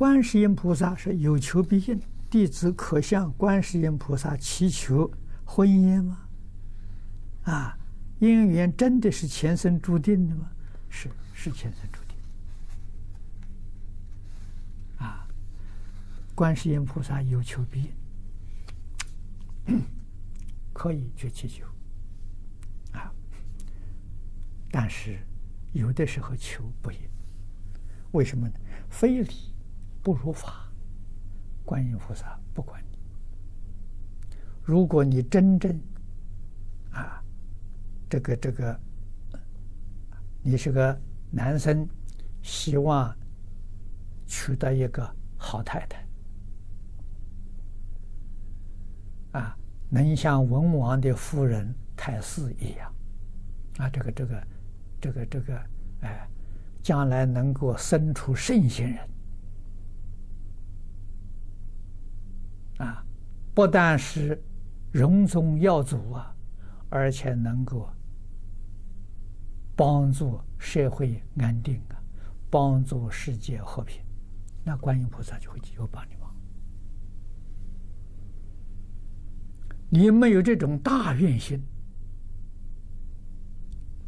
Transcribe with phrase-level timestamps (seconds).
[0.00, 2.00] 观世音菩萨是有求必应，
[2.30, 5.12] 弟子可向观世音菩萨祈求
[5.44, 6.26] 婚姻吗？
[7.42, 7.78] 啊，
[8.18, 10.50] 姻缘真的是前生注定的吗？
[10.88, 12.16] 是，是前生注定。
[15.06, 15.28] 啊，
[16.34, 17.92] 观世音菩萨有求必
[19.66, 19.82] 应，
[20.72, 21.66] 可以去祈求。
[22.92, 23.12] 啊，
[24.70, 25.18] 但是
[25.74, 26.98] 有的时候求不应，
[28.12, 28.54] 为什么呢？
[28.88, 29.52] 非礼
[30.02, 30.66] 不如法，
[31.64, 32.98] 观音菩萨不管你。
[34.62, 35.78] 如果你真正
[36.92, 37.22] 啊，
[38.08, 38.80] 这个这个，
[40.42, 41.88] 你是个男生，
[42.42, 43.14] 希望
[44.26, 46.06] 娶到一个好太太，
[49.38, 49.56] 啊，
[49.88, 52.94] 能像文王的夫人太师一样，
[53.78, 54.46] 啊，这个这个
[55.00, 55.62] 这个这个，
[56.02, 56.26] 哎。
[56.82, 59.06] 将来能够生出圣贤人，
[63.52, 64.40] 不但是
[64.92, 66.34] 荣宗耀祖啊，
[66.88, 67.88] 而且能够
[69.76, 72.00] 帮助社会安定啊，
[72.48, 74.02] 帮助世界和平，
[74.64, 76.34] 那观音菩萨就会有帮你忙。
[79.88, 81.60] 你没有这种大愿心，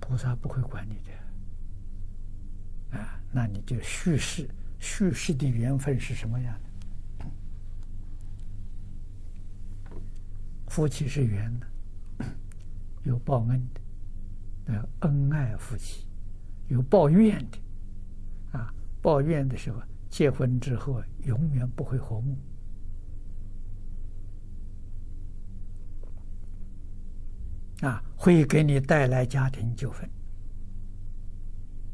[0.00, 2.98] 菩萨不会管你的。
[2.98, 4.48] 啊，那你就续世，
[4.78, 6.70] 续世的缘分是什么样的？
[10.74, 11.66] 夫妻是缘的，
[13.06, 13.68] 有报恩
[14.64, 16.04] 的，恩爱夫妻；
[16.66, 19.80] 有报怨的，啊，报怨的时候，
[20.10, 22.36] 结婚之后永远不会和睦，
[27.82, 30.10] 啊，会给你带来家庭纠纷。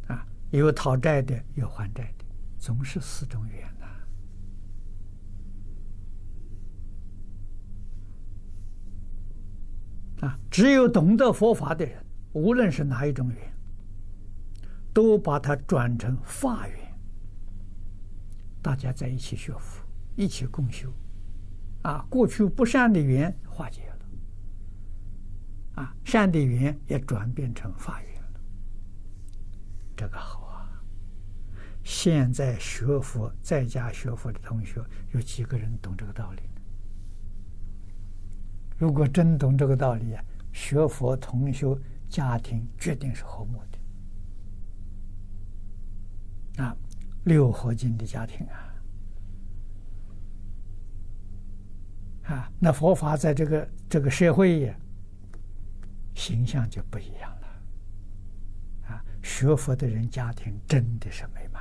[0.07, 2.25] 啊有讨债的，有还债的，
[2.59, 3.69] 总是四种缘
[10.21, 13.39] 啊，只有懂得佛法的人，无论是哪一种缘，
[14.93, 16.79] 都把它转成法缘。
[18.63, 19.83] 大家在一起学佛，
[20.17, 20.93] 一起共修，
[21.83, 28.41] 啊，过去不善的缘化解了，啊，善的缘也转变成法缘了，
[29.97, 30.69] 这个好啊。
[31.83, 36.43] 现在学佛在家学佛的同学有几个人懂这个道理？
[38.81, 43.61] 如果真懂这个道理啊，学佛同修家庭决定是和睦
[46.57, 46.75] 的啊！
[47.25, 48.57] 六合金的家庭啊，
[52.33, 54.75] 啊，那佛法在这个这个社会呀，
[56.15, 57.47] 形象就不一样了
[58.89, 59.05] 啊！
[59.23, 61.61] 学佛的人家庭真的是美满。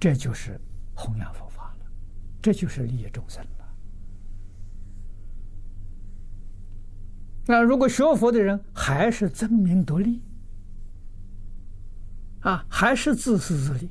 [0.00, 0.60] 这就是
[0.94, 1.63] 弘扬佛法，
[2.44, 3.74] 这就是利益众生了。
[7.46, 10.20] 那如果学佛的人还是争名夺利，
[12.40, 13.88] 啊，还是自私自利，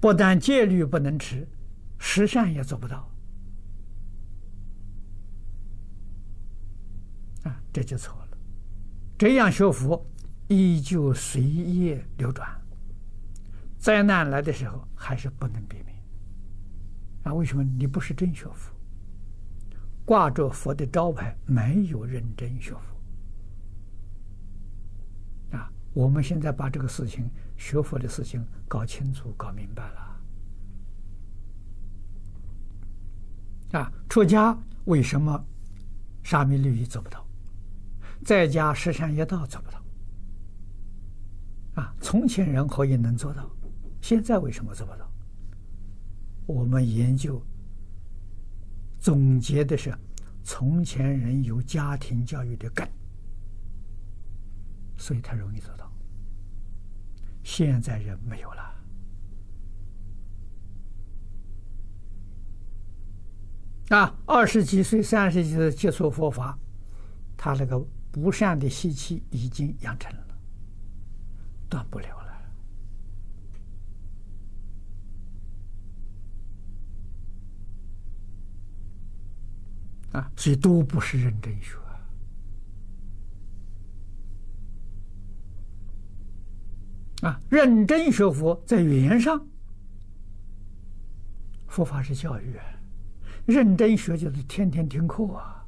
[0.00, 1.46] 不但戒律不能持，
[1.96, 3.08] 十善也做不到，
[7.44, 8.38] 啊，这就错了。
[9.16, 10.04] 这样学佛，
[10.52, 12.48] 依旧随业流转。
[13.78, 15.96] 灾难来的时候，还是不能避免。
[17.24, 17.64] 啊，为什么？
[17.64, 18.72] 你不是真学佛，
[20.04, 22.80] 挂着佛的招牌，没有认真学佛。
[25.56, 29.82] 啊，我们现在把这个事情，学佛的事情搞清楚、搞明白
[33.72, 33.80] 了。
[33.80, 35.44] 啊，出家为什么
[36.22, 37.26] 沙弥律仪做不到？
[38.24, 39.81] 在家十善业道做不到
[41.74, 41.94] 啊！
[42.00, 43.50] 从前人可以能做到，
[44.00, 45.10] 现在为什么做不到？
[46.46, 47.40] 我们研究
[48.98, 49.96] 总结的是，
[50.42, 52.88] 从前人有家庭教育的根，
[54.96, 55.90] 所以他容易做到。
[57.42, 58.74] 现在人没有了
[63.90, 64.14] 啊！
[64.26, 66.58] 二十几岁、三十几岁接触佛法，
[67.36, 67.84] 他那个。
[68.12, 70.31] 不善的习气已经养成了，
[71.72, 72.32] 断不了了
[80.20, 80.30] 啊！
[80.36, 81.78] 所以都不是认真学
[87.22, 87.40] 啊！
[87.48, 89.46] 认真学佛在语言上，
[91.68, 92.58] 佛法是教育，
[93.46, 95.61] 认真学就是天天听课啊。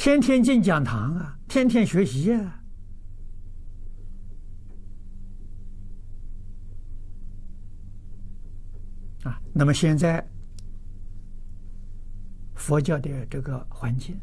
[0.00, 2.62] 天天进讲堂啊，天天学习，啊，
[9.24, 10.26] 啊，那么现在
[12.54, 14.18] 佛教的这个环境，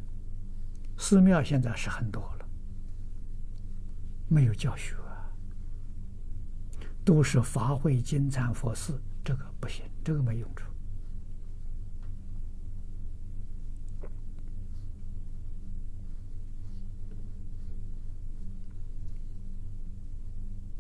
[0.98, 2.50] 寺庙现在是很多了，
[4.28, 5.30] 没有教学啊，
[7.06, 10.64] 都是法会、经忏、佛事，这个不行，这个没用处。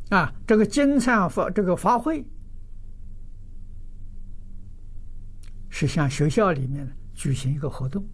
[0.09, 2.25] 啊，这个经忏法这个法会，
[5.69, 8.07] 是像学校里面举行一个活动，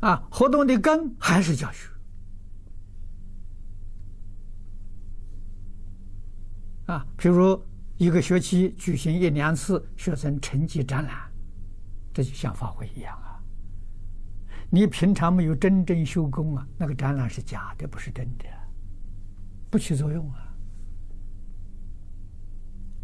[0.00, 1.90] 啊，活动的根还是教学，
[6.86, 7.62] 啊，比如
[7.98, 11.30] 一个学期举行一两次学生成绩展览，
[12.14, 13.38] 这就像法会一样啊。
[14.70, 18.44] 你平常没有真正修功啊，那个展览是假的，不是真的。
[19.74, 20.54] 不起作用啊！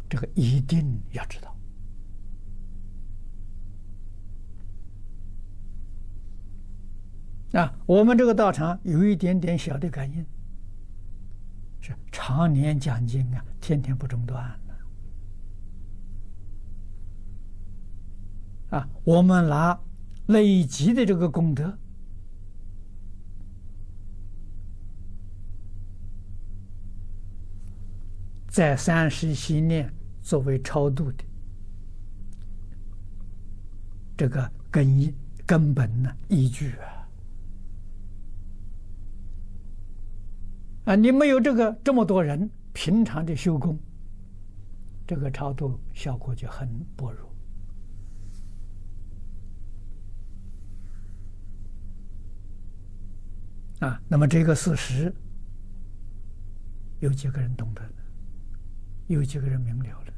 [0.08, 1.52] 这个一定要知道
[7.60, 7.76] 啊！
[7.86, 10.24] 我们这个道场有一点点小的感应，
[11.80, 14.56] 是常年讲经啊，天天不中断
[18.70, 18.88] 啊！
[19.02, 19.76] 我们拿
[20.26, 21.76] 累积的这个功德。
[28.50, 29.88] 在三时七念
[30.20, 31.24] 作为超度的
[34.16, 35.14] 这个根因
[35.46, 37.08] 根本呢依据啊
[40.86, 40.96] 啊！
[40.96, 43.78] 你没有这个这么多人平常的修功，
[45.06, 47.30] 这个超度效果就很薄弱
[53.78, 54.02] 啊。
[54.08, 55.14] 那么这个事实
[56.98, 57.99] 有几个人懂得？
[59.14, 60.12] 有几个人明了了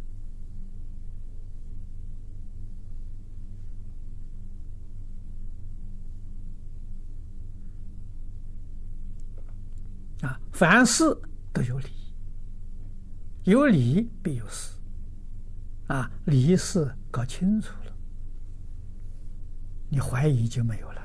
[10.28, 10.38] 啊！
[10.52, 11.04] 凡事
[11.54, 11.88] 都有理，
[13.44, 14.76] 有理必有事
[15.86, 16.10] 啊！
[16.26, 17.92] 理事搞清楚了，
[19.88, 21.01] 你怀疑就没有了。